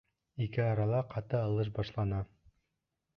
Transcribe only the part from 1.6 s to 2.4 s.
башлана.